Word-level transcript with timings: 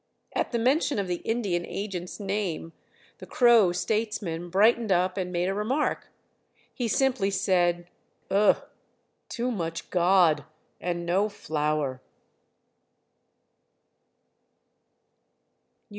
At 0.35 0.51
the 0.51 0.57
mention 0.57 0.97
of 0.97 1.05
the 1.05 1.17
Indian 1.17 1.63
agent's 1.63 2.19
name, 2.19 2.73
the 3.19 3.27
Crow 3.27 3.71
statesman 3.71 4.49
brightened 4.49 4.91
up 4.91 5.15
and 5.15 5.31
made 5.31 5.47
a 5.47 5.53
remark. 5.53 6.07
He 6.73 6.87
simply 6.87 7.29
said: 7.29 7.87
"Ugh! 8.31 8.63
too 9.29 9.51
much 9.51 9.91
God 9.91 10.43
and 10.79 11.05
no 11.05 11.29
flour." 11.29 12.01